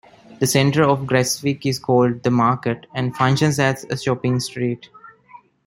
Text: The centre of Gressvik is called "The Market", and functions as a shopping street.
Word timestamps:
The 0.39 0.47
centre 0.47 0.81
of 0.83 1.01
Gressvik 1.05 1.63
is 1.63 1.77
called 1.77 2.23
"The 2.23 2.31
Market", 2.31 2.87
and 2.95 3.15
functions 3.15 3.59
as 3.59 3.83
a 3.83 3.95
shopping 3.95 4.39
street. 4.39 4.89